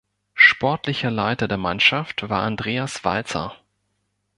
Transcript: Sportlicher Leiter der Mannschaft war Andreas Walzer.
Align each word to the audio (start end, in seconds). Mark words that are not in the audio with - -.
Sportlicher 0.33 1.11
Leiter 1.11 1.47
der 1.47 1.59
Mannschaft 1.59 2.27
war 2.27 2.41
Andreas 2.41 3.03
Walzer. 3.05 3.55